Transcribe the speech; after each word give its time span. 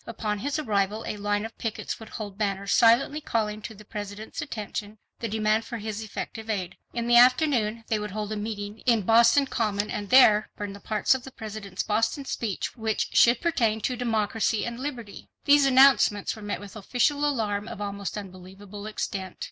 Upon 0.07 0.39
his 0.39 0.57
arrival 0.57 1.05
a 1.07 1.15
line 1.17 1.45
of 1.45 1.55
pickets 1.59 1.99
would 1.99 2.09
hold 2.09 2.35
banners 2.35 2.71
silently 2.71 3.21
calling 3.21 3.61
to 3.61 3.75
the 3.75 3.85
President's 3.85 4.41
attention 4.41 4.97
the 5.19 5.27
demand 5.27 5.63
for 5.63 5.77
his 5.77 6.01
effective 6.01 6.49
aid. 6.49 6.75
In 6.91 7.05
the 7.05 7.17
afternoon 7.17 7.83
they 7.85 7.99
would 7.99 8.09
hold 8.09 8.31
a 8.31 8.35
meeting 8.35 8.79
in 8.87 9.03
Boston 9.03 9.45
Common 9.45 9.91
and 9.91 10.09
there 10.09 10.49
burn 10.57 10.73
the 10.73 10.79
parts 10.79 11.13
of 11.13 11.23
the 11.23 11.29
President's 11.29 11.83
Boston 11.83 12.25
speech 12.25 12.75
which 12.75 13.09
should 13.13 13.41
pertain 13.41 13.79
to 13.81 13.95
democracy 13.95 14.65
and 14.65 14.79
liberty. 14.79 15.29
These 15.45 15.67
announcements 15.67 16.35
were 16.35 16.41
met 16.41 16.59
with 16.59 16.75
official 16.75 17.23
alarm 17.23 17.67
of 17.67 17.79
almost 17.79 18.17
unbelievable 18.17 18.87
extent. 18.87 19.37